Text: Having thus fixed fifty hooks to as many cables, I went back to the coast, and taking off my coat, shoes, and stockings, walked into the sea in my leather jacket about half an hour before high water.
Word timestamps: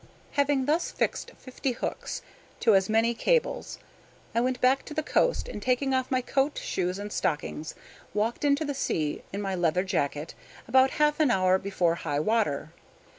Having 0.31 0.65
thus 0.65 0.89
fixed 0.91 1.29
fifty 1.37 1.73
hooks 1.73 2.23
to 2.59 2.73
as 2.73 2.89
many 2.89 3.13
cables, 3.13 3.77
I 4.33 4.41
went 4.41 4.59
back 4.59 4.83
to 4.85 4.95
the 4.95 5.03
coast, 5.03 5.47
and 5.47 5.61
taking 5.61 5.93
off 5.93 6.09
my 6.09 6.21
coat, 6.21 6.57
shoes, 6.57 6.97
and 6.97 7.13
stockings, 7.13 7.75
walked 8.11 8.43
into 8.43 8.65
the 8.65 8.73
sea 8.73 9.21
in 9.31 9.43
my 9.43 9.53
leather 9.53 9.83
jacket 9.83 10.33
about 10.67 10.89
half 10.97 11.19
an 11.19 11.29
hour 11.29 11.59
before 11.59 11.93
high 12.01 12.19
water. 12.19 12.71